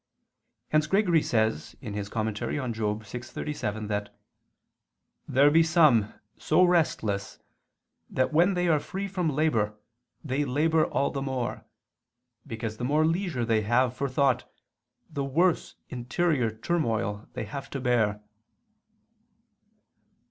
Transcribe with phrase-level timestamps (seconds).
[0.69, 1.93] Hence Gregory says (Moral.
[2.03, 4.17] vi, 37) that
[5.27, 7.37] "there be some so restless
[8.09, 9.75] that when they are free from labor
[10.23, 11.65] they labor all the more,
[12.47, 14.51] because the more leisure they have for thought,
[15.07, 18.23] the worse interior turmoil they have to bear."